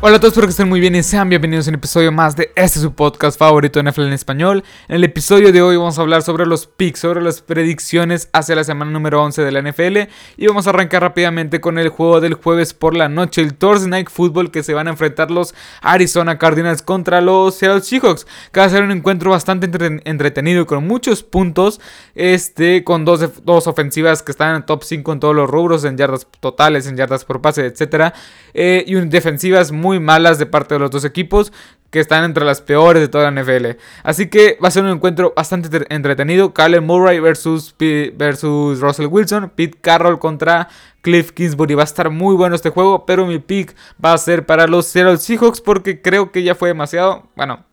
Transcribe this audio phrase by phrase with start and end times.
[0.00, 2.36] Hola a todos, espero que estén muy bien y sean bienvenidos a un episodio más
[2.36, 4.62] de este su podcast favorito NFL en español.
[4.86, 8.54] En el episodio de hoy vamos a hablar sobre los picks, sobre las predicciones hacia
[8.54, 12.20] la semana número 11 de la NFL y vamos a arrancar rápidamente con el juego
[12.20, 15.52] del jueves por la noche, el Thursday Night Football que se van a enfrentar los
[15.82, 19.68] Arizona Cardinals contra los Seattle Seahawks, que va a ser un encuentro bastante
[20.04, 21.80] entretenido con muchos puntos,
[22.14, 25.84] este con dos, dos ofensivas que están en el top 5 en todos los rubros,
[25.84, 28.14] en yardas totales, en yardas por pase, etcétera,
[28.54, 31.50] eh, y defensivas muy muy malas de parte de los dos equipos
[31.90, 33.78] que están entre las peores de toda la NFL.
[34.02, 36.52] Así que va a ser un encuentro bastante entretenido.
[36.52, 39.50] Kyler Murray versus, versus Russell Wilson.
[39.56, 40.68] Pete Carroll contra
[41.00, 41.74] Cliff Kingsbury.
[41.74, 43.74] Va a estar muy bueno este juego, pero mi pick
[44.04, 47.22] va a ser para los Seattle Seahawks porque creo que ya fue demasiado.
[47.34, 47.64] Bueno,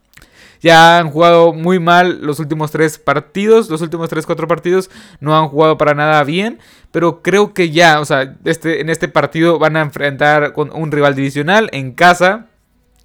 [0.65, 5.37] ya han jugado muy mal los últimos tres partidos, los últimos tres, cuatro partidos no
[5.37, 6.57] han jugado para nada bien,
[6.91, 10.91] pero creo que ya, o sea, este, en este partido van a enfrentar con un
[10.91, 12.48] rival divisional en casa.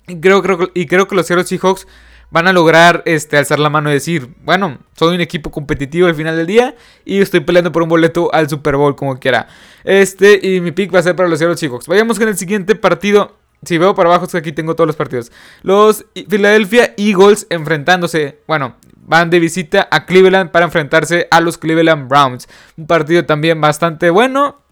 [0.08, 1.86] Y creo, creo, y creo que los Seattle Seahawks
[2.30, 6.14] van a lograr este, alzar la mano y decir, bueno, soy un equipo competitivo al
[6.14, 9.48] final del día y estoy peleando por un boleto al Super Bowl como quiera.
[9.84, 11.88] Este, y mi pick va a ser para los Seattle Seahawks.
[11.88, 13.36] Vayamos con el siguiente partido.
[13.62, 15.30] Si veo para abajo es que aquí tengo todos los partidos.
[15.62, 22.08] Los Philadelphia Eagles enfrentándose, bueno, van de visita a Cleveland para enfrentarse a los Cleveland
[22.08, 22.48] Browns.
[22.77, 24.62] Un partido también bastante bueno.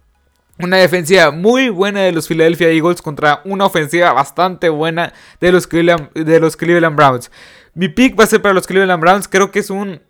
[0.61, 5.67] Una defensiva muy buena de los Philadelphia Eagles contra una ofensiva bastante buena de los
[5.67, 7.31] Cleveland, de los Cleveland Browns.
[7.75, 9.29] Mi pick va a ser para los Cleveland Browns.
[9.29, 10.01] Creo que es un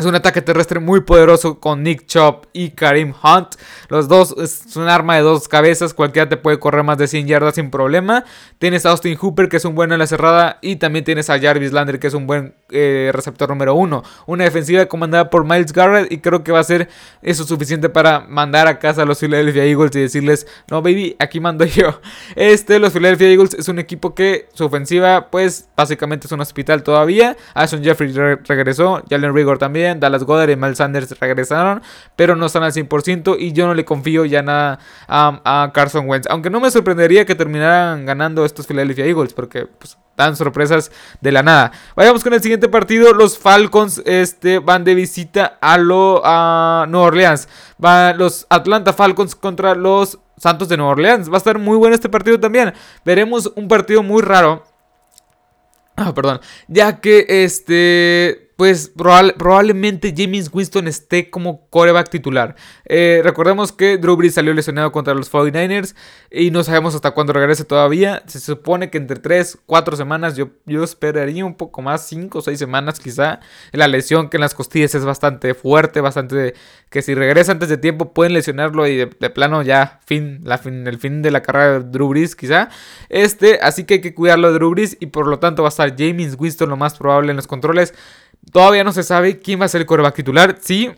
[0.00, 3.56] es un ataque terrestre muy poderoso con Nick Chop y Karim Hunt.
[3.88, 5.92] Los dos es un arma de dos cabezas.
[5.92, 8.24] Cualquiera te puede correr más de 100 yardas sin problema.
[8.58, 10.58] Tienes a Austin Hooper, que es un bueno en la cerrada.
[10.62, 14.02] Y también tienes a Jarvis Landry, que es un buen eh, receptor número uno.
[14.24, 16.10] Una defensiva comandada por Miles Garrett.
[16.10, 16.88] Y creo que va a ser
[17.20, 21.40] eso suficiente para mandar a casa a los Philadelphia Eagles y decirles: No, baby, aquí
[21.40, 22.00] mando yo.
[22.36, 26.82] Este, los Philadelphia Eagles es un equipo que su ofensiva, pues básicamente es un hospital
[26.82, 27.36] todavía.
[27.52, 29.02] Ashon Jeffrey regresó.
[29.10, 29.89] Jalen Rigor también.
[29.98, 31.82] Dallas Goddard y Mal Sanders regresaron,
[32.14, 34.78] pero no están al 100% y yo no le confío ya nada
[35.08, 36.28] a, Carson Wentz.
[36.30, 41.32] Aunque no me sorprendería que terminaran ganando estos Philadelphia Eagles, porque pues, dan sorpresas de
[41.32, 41.72] la nada.
[41.96, 43.12] Vayamos con el siguiente partido.
[43.12, 47.48] Los Falcons este, van de visita a, lo, a Nueva Orleans.
[47.78, 51.30] Van los Atlanta Falcons contra los Santos de Nueva Orleans.
[51.30, 52.74] Va a estar muy bueno este partido también.
[53.04, 54.64] Veremos un partido muy raro.
[55.96, 56.40] Ah, perdón.
[56.68, 62.56] Ya que este pues probablemente James Winston esté como coreback titular.
[62.84, 65.94] Eh, recordemos que Drew Brees salió lesionado contra los 49ers
[66.30, 68.22] y no sabemos hasta cuándo regrese todavía.
[68.26, 72.42] Se supone que entre 3, 4 semanas, yo, yo esperaría un poco más, 5 o
[72.42, 73.40] 6 semanas quizá.
[73.72, 76.52] La lesión que en las costillas es bastante fuerte, bastante
[76.90, 80.86] que si regresa antes de tiempo pueden lesionarlo y de, plano ya fin, la fin,
[80.86, 82.68] el fin de la carrera de Drew Brees quizá.
[83.08, 85.70] Este, así que hay que cuidarlo de Drew Brees y por lo tanto va a
[85.70, 87.94] estar James Winston lo más probable en los controles.
[88.52, 90.58] Todavía no se sabe quién va a ser el coreback titular.
[90.60, 90.90] Sí,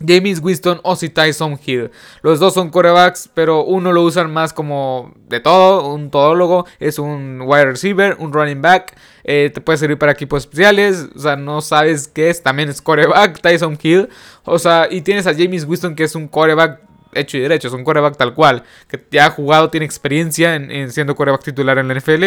[0.00, 1.90] James Winston o si Tyson Hill.
[2.22, 6.98] Los dos son corebacks, pero uno lo usan más como de todo, un todólogo, es
[6.98, 11.36] un wide receiver, un running back, eh, te puede servir para equipos especiales, o sea,
[11.36, 14.08] no sabes qué es, también es coreback, Tyson Hill,
[14.44, 16.80] o sea, y tienes a James Winston que es un coreback
[17.14, 20.72] hecho y derecho, es un coreback tal cual, que ya ha jugado, tiene experiencia en,
[20.72, 22.24] en siendo coreback titular en la NFL.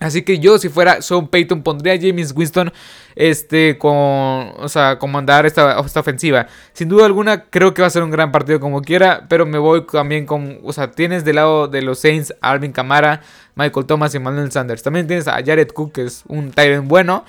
[0.00, 2.72] Así que yo, si fuera Sean Payton, pondría a James Winston
[3.14, 6.46] este, con, o sea, comandar esta, esta, ofensiva.
[6.72, 9.58] Sin duda alguna, creo que va a ser un gran partido como quiera, pero me
[9.58, 13.22] voy también con, o sea, tienes del lado de los Saints Alvin Kamara,
[13.54, 14.82] Michael Thomas y Manuel Sanders.
[14.82, 17.24] También tienes a Jared Cook, que es un Tyrant bueno,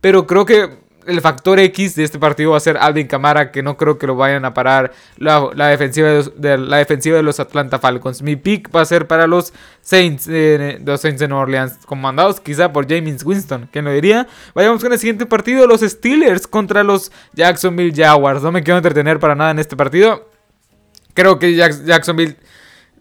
[0.00, 0.78] pero creo que
[1.10, 4.06] el factor X de este partido va a ser Alvin Kamara, que no creo que
[4.06, 6.32] lo vayan a parar la, defensiva, de los,
[6.68, 8.22] la defensiva de los Atlanta Falcons.
[8.22, 12.72] Mi pick va a ser para los Saints, los Saints de Nueva Orleans, comandados quizá
[12.72, 14.26] por James Winston, ¿quién lo diría?
[14.54, 18.42] Vayamos con el siguiente partido, los Steelers contra los Jacksonville Jaguars.
[18.42, 20.28] No me quiero entretener para nada en este partido.
[21.14, 22.36] Creo que Jacksonville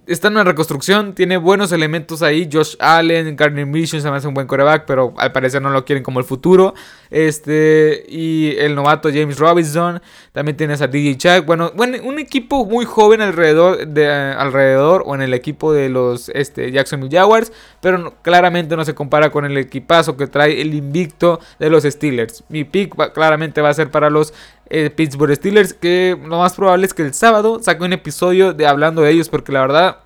[0.10, 2.50] está en una reconstrucción, tiene buenos elementos ahí.
[2.51, 5.86] Josh Allen, Gardner Mission se me hace un buen coreback, pero al parecer no lo
[5.86, 6.74] quieren como el futuro.
[7.12, 10.02] Este, y el novato James Robinson,
[10.32, 11.46] también tienes a DJ Chuck.
[11.46, 16.30] Bueno, bueno, un equipo muy joven alrededor, de, alrededor o en el equipo de los
[16.30, 17.52] este, Jacksonville Jaguars,
[17.82, 22.44] pero claramente no se compara con el equipazo que trae el invicto de los Steelers.
[22.50, 24.34] Mi pick claramente va a ser para los
[24.70, 28.68] eh, Pittsburgh Steelers, que lo más probable es que el sábado saque un episodio de
[28.68, 29.98] hablando de ellos, porque la verdad,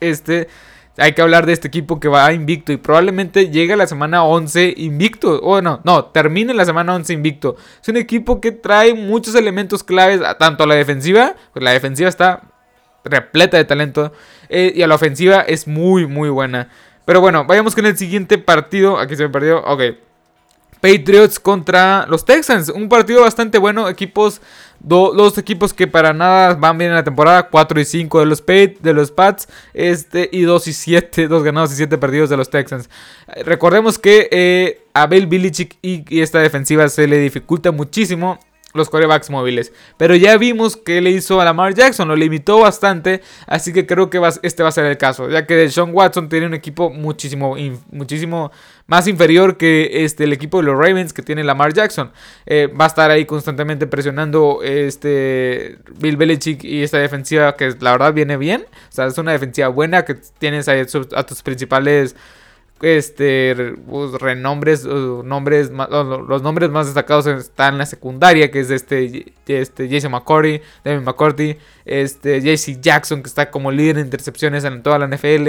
[0.00, 0.48] este,
[0.96, 4.24] hay que hablar de este equipo que va invicto y probablemente llegue a la semana
[4.24, 7.56] 11 invicto, o no, no, termine la semana 11 invicto.
[7.82, 12.08] Es un equipo que trae muchos elementos claves, tanto a la defensiva, pues la defensiva
[12.08, 12.42] está
[13.04, 14.12] repleta de talento,
[14.48, 16.68] eh, y a la ofensiva es muy, muy buena.
[17.04, 18.98] Pero bueno, vayamos con el siguiente partido.
[18.98, 19.62] Aquí se me perdió.
[19.64, 19.82] Ok.
[20.84, 22.68] Patriots contra los Texans.
[22.68, 23.88] Un partido bastante bueno.
[23.88, 24.42] Equipos,
[24.80, 27.48] dos equipos que para nada van bien en la temporada.
[27.48, 29.48] 4 y 5 de los, de los Pats.
[29.72, 32.90] Este, y 2 y 7, 2 ganados y 7 perdidos de los Texans.
[33.46, 38.38] Recordemos que eh, a Bill Belichick y esta defensiva se le dificulta muchísimo
[38.74, 39.72] los corebacks móviles.
[39.96, 44.10] Pero ya vimos que le hizo a Lamar Jackson, lo limitó bastante, así que creo
[44.10, 47.56] que este va a ser el caso, ya que Sean Watson tiene un equipo muchísimo,
[47.90, 48.50] muchísimo
[48.86, 52.12] más inferior que este, el equipo de los Ravens que tiene Lamar Jackson.
[52.46, 57.92] Eh, va a estar ahí constantemente presionando este Bill Belichick y esta defensiva que la
[57.92, 58.66] verdad viene bien.
[58.90, 60.82] O sea, es una defensiva buena que tienes ahí
[61.14, 62.14] a tus principales
[62.84, 69.32] este pues, renombres nombres los nombres más destacados están en la secundaria que es este
[69.46, 74.82] este Jason McCourty Devin McCourty este JC Jackson que está como líder en intercepciones en
[74.82, 75.48] toda la NFL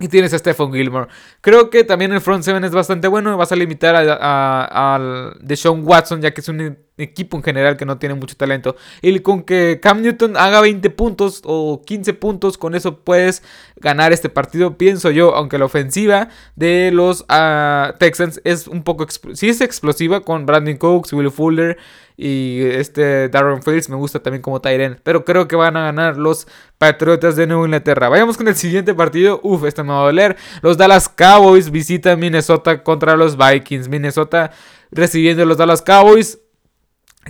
[0.00, 1.08] y tienes a Stephon Gilmore.
[1.40, 3.36] Creo que también el front seven es bastante bueno.
[3.36, 7.84] Vas a limitar a, de Sean Watson, ya que es un equipo en general que
[7.84, 8.76] no tiene mucho talento.
[9.02, 13.42] Y con que Cam Newton haga 20 puntos o 15 puntos, con eso puedes
[13.76, 15.34] ganar este partido, pienso yo.
[15.34, 19.06] Aunque la ofensiva de los ah, Texans es un poco.
[19.34, 21.76] Sí es explosiva con Brandon Cooks, Will Fuller
[22.20, 24.98] y este Darren Fields me gusta también como Tyren.
[25.04, 28.08] Pero creo que van a ganar los Patriotas de Nueva Inglaterra.
[28.08, 29.38] Vayamos con el siguiente partido.
[29.44, 30.36] Uf, este me va a doler.
[30.60, 33.88] Los Dallas Cowboys visitan Minnesota contra los Vikings.
[33.88, 34.50] Minnesota
[34.90, 36.40] recibiendo los Dallas Cowboys.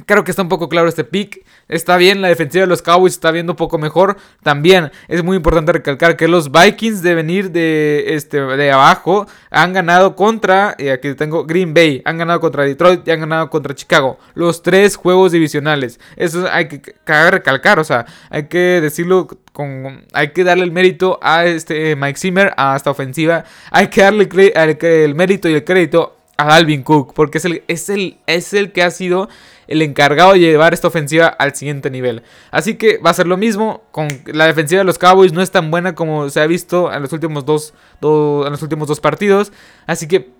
[0.06, 1.44] Creo que está un poco claro este pick.
[1.68, 4.16] Está bien, la defensiva de los Cowboys está viendo un poco mejor.
[4.42, 9.72] También es muy importante recalcar que los Vikings de venir de, este, de abajo han
[9.72, 14.18] ganado contra, aquí tengo Green Bay, han ganado contra Detroit y han ganado contra Chicago.
[14.34, 16.00] Los tres juegos divisionales.
[16.16, 16.94] Eso hay que
[17.30, 22.18] recalcar, o sea, hay que decirlo con, hay que darle el mérito a este Mike
[22.18, 23.44] Zimmer, a esta ofensiva.
[23.70, 27.62] Hay que darle el, el mérito y el crédito a Dalvin Cook, porque es el,
[27.66, 29.28] es el, es el que ha sido
[29.68, 32.22] el encargado de llevar esta ofensiva al siguiente nivel.
[32.50, 33.84] Así que va a ser lo mismo.
[33.92, 37.02] Con la defensiva de los Cowboys no es tan buena como se ha visto en
[37.02, 39.52] los últimos dos, en los últimos dos partidos.
[39.86, 40.30] Así que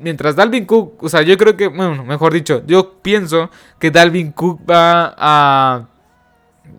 [0.00, 4.32] mientras Dalvin Cook, o sea, yo creo que, bueno, mejor dicho, yo pienso que Dalvin
[4.32, 5.88] Cook va a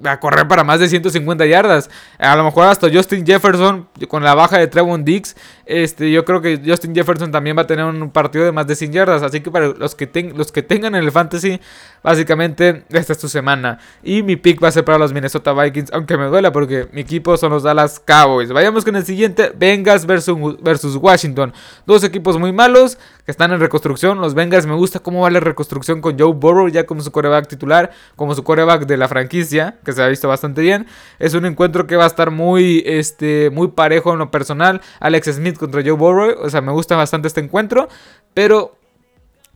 [0.04, 1.90] a correr para más de 150 yardas.
[2.18, 5.36] A lo mejor hasta Justin Jefferson, con la baja de Trevon Diggs,
[5.70, 8.76] este, yo creo que Justin Jefferson también va a tener un partido de más de
[8.76, 9.22] 100 yardas.
[9.22, 11.62] Así que para los que, los que tengan el fantasy,
[12.04, 13.78] básicamente esta es tu semana.
[14.02, 17.02] Y mi pick va a ser para los Minnesota Vikings, aunque me duela porque mi
[17.02, 18.52] equipo son los Dallas Cowboys.
[18.52, 21.54] Vayamos con el siguiente, Bengals versus, versus Washington.
[21.86, 24.20] Dos equipos muy malos que están en reconstrucción.
[24.20, 27.48] Los Bengals me gusta cómo va la reconstrucción con Joe Burrow ya como su coreback
[27.48, 30.88] titular, como su coreback de la franquicia que se ha visto bastante bien.
[31.20, 34.82] Es un encuentro que va a estar muy, este, muy parejo en lo personal.
[35.00, 36.36] Alex Smith contra Joe Burrow.
[36.42, 37.88] O sea, me gusta bastante este encuentro.
[38.34, 38.80] Pero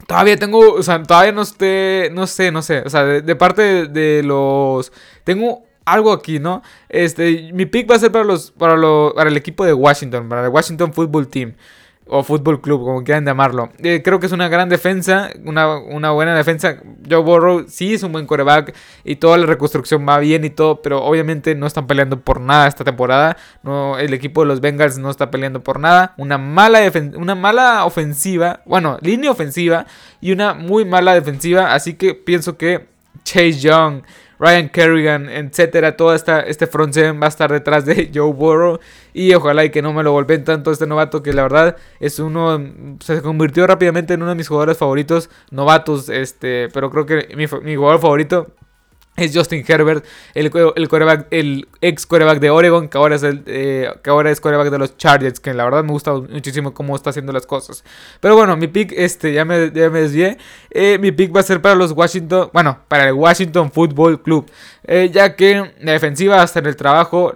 [0.08, 3.88] Todavía tengo, o sea, todavía no esté, no sé, no sé, o sea, de, parte
[3.88, 4.92] de, los,
[5.24, 6.62] tengo algo aquí, ¿no?
[6.90, 10.28] Este, mi pick va a ser para los, para los, para el equipo de Washington,
[10.28, 11.54] para el Washington Football Team
[12.08, 13.70] o Fútbol Club, como quieran llamarlo.
[13.80, 16.78] Eh, creo que es una gran defensa, una, una, buena defensa.
[17.10, 20.82] Joe Burrow sí es un buen coreback y toda la reconstrucción va bien y todo,
[20.82, 23.38] pero obviamente no están peleando por nada esta temporada.
[23.64, 26.14] No, el equipo de los Bengals no está peleando por nada.
[26.18, 26.80] Una mala,
[27.16, 29.86] una mala ofensiva, bueno, línea ofensiva
[30.20, 31.74] y una muy mala defensiva.
[31.74, 32.88] Así que pienso que
[33.24, 34.04] Chase Young
[34.44, 35.96] Ryan Kerrigan, etcétera.
[35.96, 38.80] Todo esta, este front seven va a estar detrás de Joe Burrow.
[39.14, 42.20] Y ojalá y que no me lo golpeen tanto este novato que la verdad es
[42.20, 42.60] uno.
[43.00, 45.30] Se convirtió rápidamente en uno de mis jugadores favoritos.
[45.50, 46.68] Novatos, este.
[46.74, 48.48] Pero creo que mi, mi jugador favorito
[49.16, 53.88] es Justin Herbert, el, el, el ex coreback de Oregon, que ahora, es el, eh,
[54.04, 57.12] que ahora es coreback de los Chargers, que la verdad me gusta muchísimo cómo está
[57.12, 57.84] haciendo las cosas.
[58.20, 60.38] Pero bueno, mi pick, este, ya me, ya me desvié.
[60.72, 64.50] Eh, mi pick va a ser para los Washington, bueno, para el Washington Football Club.
[64.86, 67.36] Eh, ya que la defensiva hasta en el trabajo,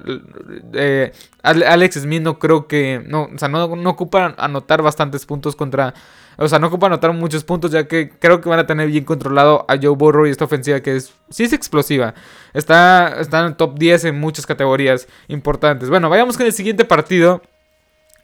[1.43, 5.93] Alex Smith no creo que, no, o sea, no, no ocupa anotar bastantes puntos contra
[6.37, 9.03] o sea, no ocupa anotar muchos puntos ya que creo que van a tener bien
[9.03, 12.13] controlado a Joe Burrow y esta ofensiva que es sí es explosiva.
[12.53, 15.89] Está, está en el top 10 en muchas categorías importantes.
[15.89, 17.41] Bueno, vayamos con el siguiente partido.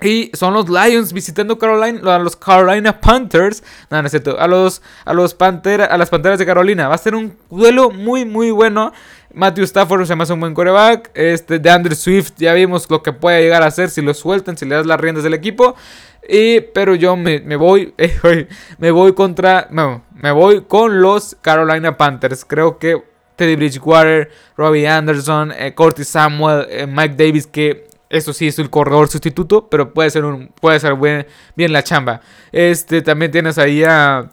[0.01, 3.63] Y son los Lions visitando Carolina, a los Carolina Panthers.
[3.89, 4.37] No, no es cierto.
[4.39, 6.89] A, los, a, los Pantera, a las Panteras de Carolina.
[6.89, 8.91] Va a ser un duelo muy, muy bueno.
[9.33, 11.11] Matthew Stafford se me hace un buen coreback.
[11.13, 14.57] Este, de Andrew Swift, ya vimos lo que puede llegar a hacer si lo sueltan,
[14.57, 15.75] si le das las riendas del equipo.
[16.27, 21.97] Y, pero yo me, voy, eh, me voy contra, no, me voy con los Carolina
[21.97, 22.45] Panthers.
[22.45, 23.01] Creo que
[23.35, 28.69] Teddy Bridgewater, Robbie Anderson, eh, Curtis Samuel, eh, Mike Davis, que eso sí es el
[28.69, 32.21] corredor sustituto, pero puede ser un puede ser bien la chamba.
[32.51, 34.29] Este también tienes ahí a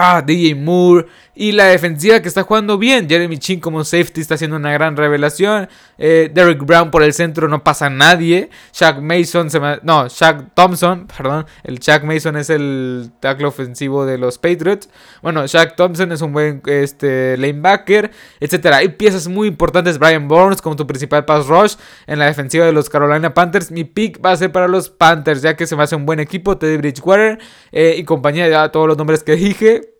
[0.00, 1.06] Ah, DJ Moore.
[1.40, 3.08] Y la defensiva que está jugando bien.
[3.08, 5.68] Jeremy Chin como safety está haciendo una gran revelación.
[5.96, 8.50] Eh, Derek Brown por el centro no pasa nadie.
[8.72, 11.46] Shaq Mason se No, Shaq Thompson, perdón.
[11.62, 14.88] El Shaq Mason es el tackle ofensivo de los Patriots.
[15.22, 18.66] Bueno, Shaq Thompson es un buen este, lanebacker, etc.
[18.72, 20.00] Hay piezas muy importantes.
[20.00, 21.76] Brian Burns como tu principal pass rush
[22.08, 23.70] en la defensiva de los Carolina Panthers.
[23.70, 26.18] Mi pick va a ser para los Panthers, ya que se me hace un buen
[26.18, 26.58] equipo.
[26.58, 27.38] Teddy Bridgewater
[27.70, 29.97] eh, y compañía, ya todos los nombres que dije.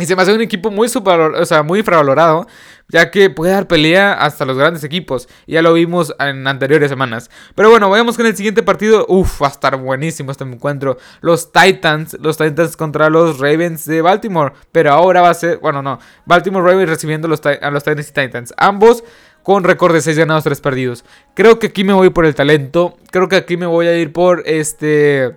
[0.00, 2.46] Y se me hace un equipo muy, super, o sea, muy infravalorado,
[2.88, 5.28] ya que puede dar pelea hasta los grandes equipos.
[5.46, 7.30] Ya lo vimos en anteriores semanas.
[7.54, 9.06] Pero bueno, vayamos con el siguiente partido.
[9.08, 10.98] Uf, va a estar buenísimo este encuentro.
[11.20, 14.54] Los Titans, los Titans contra los Ravens de Baltimore.
[14.72, 18.54] Pero ahora va a ser, bueno, no, Baltimore Ravens recibiendo a los Titans y Titans.
[18.56, 19.04] Ambos
[19.42, 21.04] con récord de 6 ganados, 3 perdidos.
[21.34, 22.96] Creo que aquí me voy por el talento.
[23.10, 25.36] Creo que aquí me voy a ir por este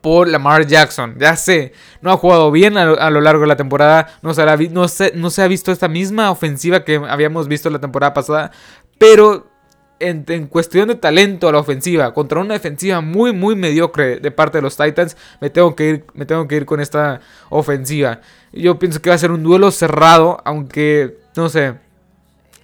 [0.00, 1.16] por Lamar Jackson.
[1.18, 4.08] Ya sé, no ha jugado bien a lo, largo de la temporada.
[4.22, 4.42] No se,
[5.42, 8.50] ha visto esta misma ofensiva que habíamos visto la temporada pasada.
[8.98, 9.46] Pero
[9.98, 14.58] en, cuestión de talento a la ofensiva, contra una defensiva muy, muy mediocre de parte
[14.58, 18.20] de los Titans, me tengo que ir, me tengo que ir con esta ofensiva.
[18.52, 21.74] Yo pienso que va a ser un duelo cerrado, aunque, no sé,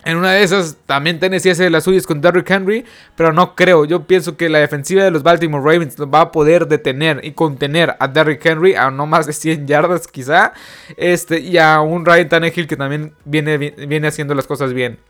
[0.06, 2.84] en una de esas también Tennessee hace las suyas con Derrick Henry,
[3.16, 3.84] pero no creo.
[3.84, 7.96] Yo pienso que la defensiva de los Baltimore Ravens va a poder detener y contener
[7.98, 10.52] a Derrick Henry a no más de 100 yardas quizá.
[10.96, 15.00] Este, y a un Ryan Tannehill que también viene, viene haciendo las cosas bien.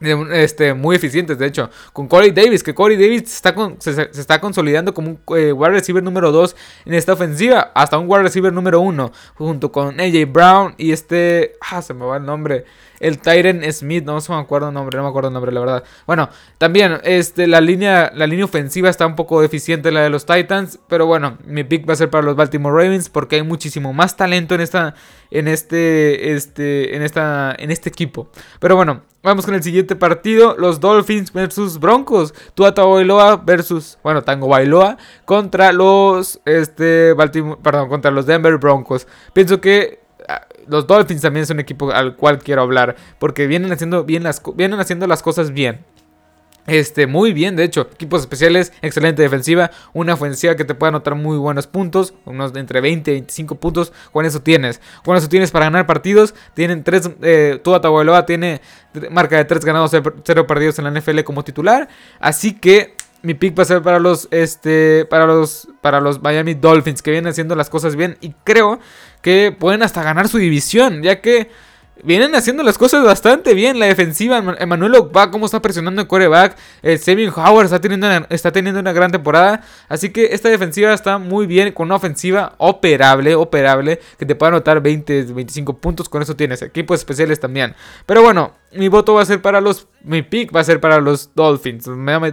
[0.00, 1.70] Este, muy eficientes, de hecho.
[1.94, 6.02] Con Corey Davis, que Corey Davis está se, está consolidando como un eh, wide receiver
[6.02, 7.72] número 2 en esta ofensiva.
[7.74, 9.12] Hasta un wide receiver número 1.
[9.36, 11.52] Junto con AJ Brown y este.
[11.70, 12.66] Ah, se me va el nombre
[13.00, 15.84] el Tyren Smith, no me acuerdo el nombre, no me acuerdo el nombre, la verdad.
[16.06, 16.28] Bueno,
[16.58, 20.78] también este, la, línea, la línea ofensiva está un poco deficiente, la de los Titans,
[20.86, 24.16] pero bueno, mi pick va a ser para los Baltimore Ravens porque hay muchísimo más
[24.16, 24.94] talento en esta,
[25.30, 28.28] en este, este, en esta, en este equipo.
[28.60, 34.22] Pero bueno, vamos con el siguiente partido, los Dolphins versus Broncos, Tuata Bailoa versus, bueno,
[34.22, 39.06] Tango Bailoa contra los, este, Baltimore, perdón, contra los Denver Broncos.
[39.32, 39.99] Pienso que
[40.66, 42.96] los Dolphins también es un equipo al cual quiero hablar.
[43.18, 45.84] Porque vienen haciendo, bien las, vienen haciendo las cosas bien.
[46.66, 51.14] Este, muy bien, de hecho, equipos especiales, excelente defensiva, una ofensiva que te puede anotar
[51.14, 54.80] muy buenos puntos, unos entre 20 y 25 puntos, con eso tienes.
[55.04, 57.80] Con eso tienes para ganar partidos, tienen 3, eh, Tua
[58.26, 58.60] tiene
[59.10, 61.88] marca de 3 ganados, 0 perdidos en la NFL como titular,
[62.20, 66.54] así que mi pick va a ser para los, este, para los, para los Miami
[66.54, 68.80] Dolphins que vienen haciendo las cosas bien y creo
[69.22, 71.50] que pueden hasta ganar su división, ya que
[72.02, 73.78] vienen haciendo las cosas bastante bien.
[73.78, 76.56] La defensiva, Emmanuel Ogba, cómo está presionando el coreback.
[76.82, 79.62] El Sevin Howard está teniendo, una, está teniendo una gran temporada.
[79.88, 84.50] Así que esta defensiva está muy bien, con una ofensiva operable, operable, que te puede
[84.50, 86.08] anotar 20, 25 puntos.
[86.08, 87.74] Con eso tienes equipos especiales también.
[88.06, 89.88] Pero bueno, mi voto va a ser para los.
[90.02, 91.86] Mi pick va a ser para los Dolphins.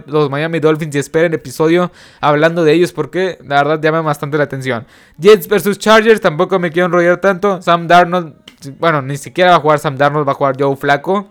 [0.06, 0.94] Los Miami, Dolphins.
[0.94, 4.86] Y esperen episodio hablando de ellos porque la verdad llama bastante la atención.
[5.18, 6.20] Jets versus Chargers.
[6.20, 7.60] Tampoco me quiero enrollar tanto.
[7.62, 8.47] Sam Darnold.
[8.78, 10.26] Bueno, ni siquiera va a jugar Sam Darnold.
[10.26, 11.28] Va a jugar Joe Flaco.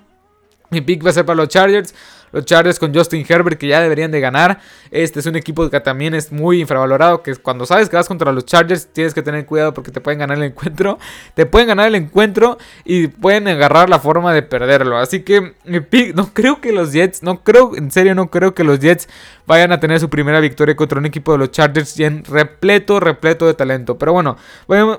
[0.69, 1.93] Mi pick va a ser para los Chargers.
[2.34, 4.60] Los Chargers con Justin Herbert que ya deberían de ganar.
[4.91, 7.24] Este es un equipo que también es muy infravalorado.
[7.24, 10.19] Que cuando sabes que vas contra los Chargers tienes que tener cuidado porque te pueden
[10.19, 11.00] ganar el encuentro.
[11.36, 14.98] Te pueden ganar el encuentro y pueden agarrar la forma de perderlo.
[14.98, 15.53] Así que
[16.13, 19.07] no creo que los Jets, no creo, en serio no creo que los Jets
[19.48, 23.48] vayan a tener su primera victoria contra un equipo de los Chargers bien repleto, repleto
[23.48, 23.98] de talento.
[23.98, 24.38] Pero bueno,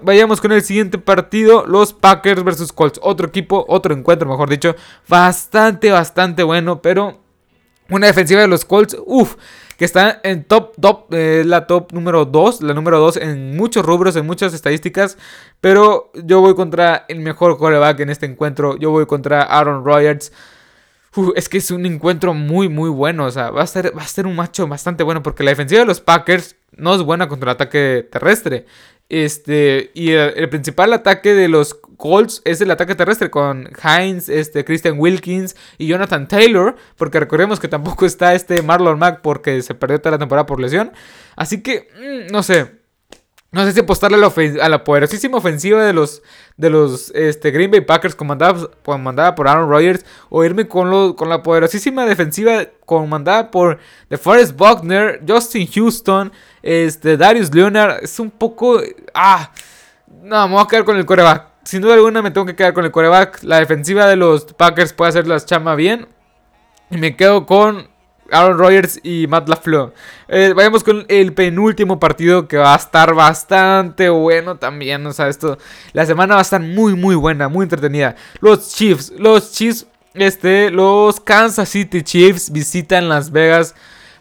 [0.03, 1.67] vayamos con el siguiente partido.
[1.67, 2.99] Los Packers versus Colts.
[3.03, 4.75] Otro equipo, otro encuentro, mejor dicho.
[5.07, 6.81] Bastante, bastante bueno.
[6.81, 7.21] Pero
[7.91, 9.37] una defensiva de los Colts, uff,
[9.77, 13.85] que está en top, top, eh, la top número 2, la número 2 en muchos
[13.85, 15.19] rubros, en muchas estadísticas.
[15.61, 18.79] Pero yo voy contra el mejor quarterback en este encuentro.
[18.79, 20.33] Yo voy contra Aaron Rodgers.
[21.37, 23.27] Es que es un encuentro muy, muy bueno.
[23.27, 25.23] O sea, va a, ser, va a ser un macho bastante bueno.
[25.23, 28.67] Porque la defensiva de los Packers no es buena contra el ataque terrestre.
[29.09, 34.67] Este, y el, principal ataque de los Colts es el ataque terrestre con Hines, este,
[34.67, 39.75] Christian Wilkins y Jonathan Taylor, porque recordemos que tampoco está este Marlon Mack porque se
[39.75, 40.93] perdió toda la temporada por lesión.
[41.37, 42.78] Así que, mm, no sé,
[43.51, 44.19] no sé si apostarle
[44.61, 46.23] a la, poderosísima ofensiva de los,
[46.59, 51.31] de los este, Green Bay Packers comandada, comandada por Aaron Rodgers o irme con, con
[51.31, 53.79] la poderosísima defensiva comandada por
[54.11, 56.31] DeForest Buckner, Justin Houston,
[56.63, 58.05] este, Darius Leonard.
[58.05, 58.83] Es un poco...
[59.15, 59.51] Ah,
[60.23, 61.47] no, me voy a quedar con el coreback.
[61.65, 63.43] Sin duda alguna me tengo que quedar con el coreback.
[63.45, 66.07] La defensiva de los Packers puede hacer las chama bien.
[66.91, 67.89] Y me quedo con
[68.31, 69.93] Aaron Rodgers y Matt LaFleur.
[70.29, 75.07] Eh, vayamos con el penúltimo partido que va a estar bastante bueno también.
[75.07, 75.59] O sea, esto,
[75.93, 78.17] la semana va a estar muy, muy buena, muy entretenida.
[78.41, 83.75] Los Chiefs, los Chiefs, este, los Kansas City Chiefs visitan Las Vegas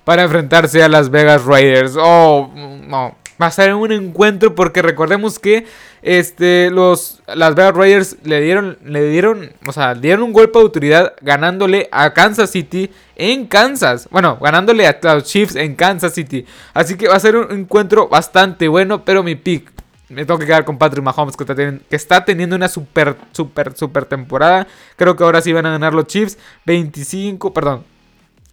[0.04, 1.96] para enfrentarse a Las Vegas Raiders.
[1.98, 5.65] Oh, no va a ser un encuentro porque recordemos que
[6.01, 10.63] este los las Vegas Raiders le dieron le dieron, o sea, dieron un golpe de
[10.63, 14.08] autoridad ganándole a Kansas City en Kansas.
[14.12, 16.46] Bueno, ganándole a los Chiefs en Kansas City.
[16.74, 19.72] Así que va a ser un encuentro bastante bueno, pero mi pick
[20.10, 23.17] me tengo que quedar con Patrick Mahomes que está, teniendo, que está teniendo una super
[23.32, 24.67] super super temporada.
[24.96, 27.84] Creo que ahora sí van a ganar los Chiefs 25, perdón,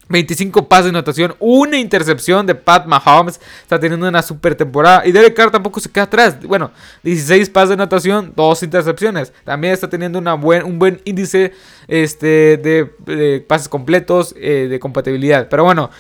[0.09, 3.41] 25 pases de anotación, una intercepción de Pat Mahomes.
[3.63, 5.07] Está teniendo una super temporada.
[5.07, 6.41] Y Derek Carr tampoco se queda atrás.
[6.43, 6.71] Bueno,
[7.03, 9.33] 16 pases de anotación, dos intercepciones.
[9.45, 11.53] También está teniendo una buen, un buen índice
[11.89, 15.49] este, de, pases completos, eh, de compatibilidad.
[15.49, 15.91] Pero bueno,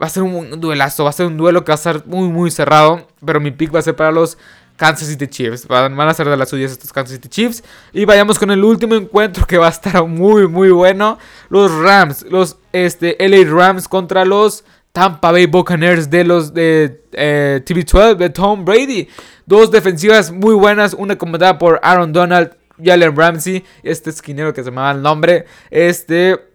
[0.00, 1.04] va a ser un duelazo.
[1.04, 3.06] Va a ser un duelo que va a ser muy, muy cerrado.
[3.24, 4.36] Pero mi pick va a ser para los
[4.76, 5.66] Kansas City Chiefs.
[5.66, 7.62] Van, a ser de las suyas estos Kansas City Chiefs.
[7.92, 11.18] Y vayamos con el último encuentro que va a estar muy, muy bueno.
[11.48, 17.62] Los Rams, los este, LA Rams contra los Tampa Bay Buccaneers de los de eh,
[17.64, 19.08] TV12 de Tom Brady.
[19.46, 23.64] Dos defensivas muy buenas, una comandada por Aaron Donald y Allen Ramsey.
[23.82, 25.46] Este esquinero que se va el nombre.
[25.70, 26.53] Este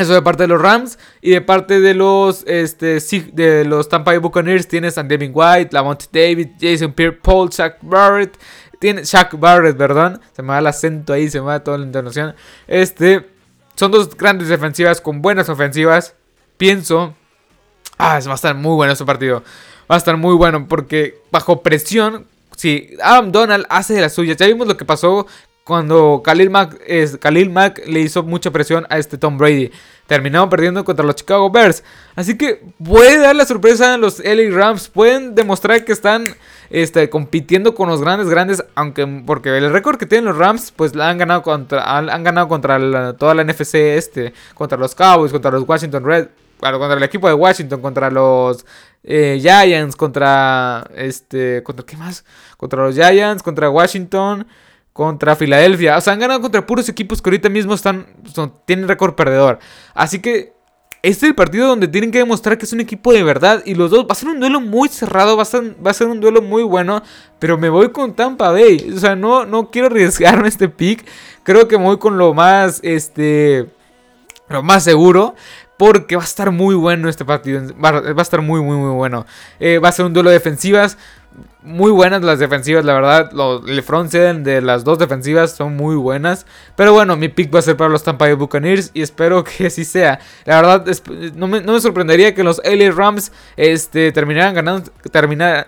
[0.00, 0.98] eso de parte de los Rams.
[1.20, 3.00] Y de parte de los, este,
[3.32, 7.78] de los Tampa Bay Buccaneers tienes a Devin White, Lamont David, Jason Pierre Paul, Shaq
[7.82, 8.38] Barrett.
[8.78, 10.20] Tiene Shaq Barrett, perdón.
[10.34, 12.34] Se me va el acento ahí, se me va toda la internación.
[12.66, 13.28] Este,
[13.74, 16.14] son dos grandes defensivas con buenas ofensivas.
[16.56, 17.14] Pienso.
[17.98, 19.42] Ah, va a estar muy bueno este partido.
[19.90, 22.26] Va a estar muy bueno porque bajo presión,
[22.56, 25.26] si Adam Donald hace de las suyas, ya vimos lo que pasó
[25.68, 26.80] cuando Khalil Mack,
[27.20, 29.70] Khalil Mack le hizo mucha presión a este Tom Brady.
[30.06, 31.84] Terminaron perdiendo contra los Chicago Bears.
[32.16, 34.88] Así que puede dar la sorpresa a los LA Rams.
[34.88, 36.24] Pueden demostrar que están
[36.70, 38.64] este, compitiendo con los grandes, grandes.
[38.76, 42.48] Aunque porque el récord que tienen los Rams, pues la han ganado contra, han, ganado
[42.48, 44.32] contra toda la NFC este.
[44.54, 46.28] Contra los Cowboys, contra los Washington Red.
[46.60, 48.64] contra el equipo de Washington, contra los
[49.04, 51.62] eh, Giants, contra este.
[51.62, 52.24] ¿Contra qué más?
[52.56, 54.46] Contra los Giants, contra Washington
[54.98, 55.96] contra Filadelfia.
[55.96, 58.04] O sea, han ganado contra puros equipos que ahorita mismo están,
[58.64, 59.60] tienen récord perdedor.
[59.94, 60.54] Así que
[61.02, 63.62] este es el partido donde tienen que demostrar que es un equipo de verdad.
[63.64, 65.94] Y los dos, va a ser un duelo muy cerrado, va a ser, va a
[65.94, 67.00] ser un duelo muy bueno.
[67.38, 68.92] Pero me voy con Tampa Bay.
[68.92, 71.06] O sea, no, no quiero arriesgarme este pick.
[71.44, 73.70] Creo que me voy con lo más, este,
[74.48, 75.36] lo más seguro.
[75.76, 77.62] Porque va a estar muy bueno este partido.
[77.80, 79.26] Va, a estar muy, muy, muy bueno.
[79.60, 80.98] Eh, va a ser un duelo de defensivas
[81.62, 83.30] muy buenas las defensivas, la verdad.
[83.66, 86.46] el front de las dos defensivas son muy buenas.
[86.76, 89.66] Pero bueno, mi pick va a ser para los Tampa Bay Buccaneers y espero que
[89.66, 90.18] así sea.
[90.44, 90.86] La verdad,
[91.34, 94.90] no, me, sorprendería que los LA Rams este, terminaran, ganando,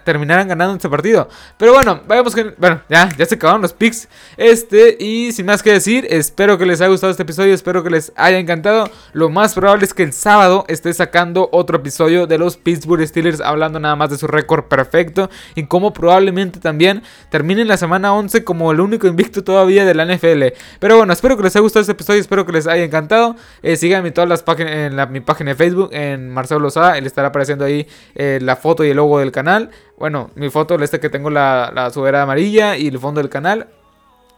[0.05, 1.29] terminaran ganando este partido.
[1.59, 2.55] Pero bueno, vayamos que...
[2.57, 4.09] Bueno, ya, ya se acabaron los picks.
[4.37, 7.91] Este, y sin más que decir, espero que les haya gustado este episodio, espero que
[7.91, 8.89] les haya encantado.
[9.13, 13.41] Lo más probable es que el sábado esté sacando otro episodio de los Pittsburgh Steelers
[13.41, 18.45] hablando nada más de su récord perfecto y cómo probablemente también termine la semana 11
[18.45, 20.57] como el único invicto todavía de la NFL.
[20.79, 23.37] Pero bueno, espero que les haya gustado este episodio, espero que les haya encantado.
[23.63, 27.07] Eh, síganme en todas las páginas, en mi página de Facebook, en Marcelo Lozada, le
[27.07, 29.71] estará apareciendo ahí eh, la foto y el logo del canal.
[29.99, 33.69] Bueno, mi foto, este que tengo la, la subera amarilla y el fondo del canal.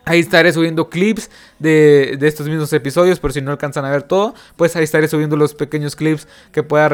[0.05, 4.35] Ahí estaré subiendo clips de, estos mismos episodios, por si no alcanzan a ver todo,
[4.57, 6.91] pues ahí estaré subiendo los pequeños clips que pueda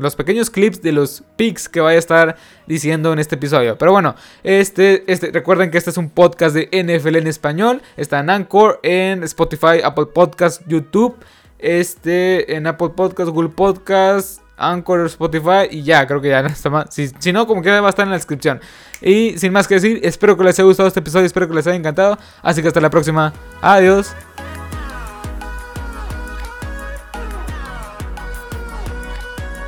[0.00, 2.36] los pequeños clips de los pics que vaya a estar
[2.66, 3.78] diciendo en este episodio.
[3.78, 8.18] Pero bueno, este, este, recuerden que este es un podcast de NFL en español, está
[8.18, 11.14] en Anchor, en Spotify, Apple Podcast, YouTube,
[11.60, 16.70] este, en Apple Podcast, Google Podcast, Anchor, Spotify y ya, creo que ya no está
[16.70, 16.86] más.
[16.90, 18.60] Si, si no, como quiera va a estar en la descripción.
[19.00, 21.66] Y sin más que decir, espero que les haya gustado este episodio, espero que les
[21.66, 22.18] haya encantado.
[22.42, 23.32] Así que hasta la próxima.
[23.60, 24.14] Adiós.